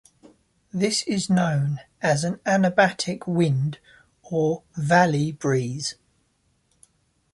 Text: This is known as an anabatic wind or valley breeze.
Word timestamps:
This 0.73 1.03
is 1.03 1.29
known 1.29 1.79
as 2.01 2.23
an 2.23 2.37
anabatic 2.43 3.27
wind 3.27 3.77
or 4.23 4.63
valley 4.75 5.31
breeze. 5.31 5.93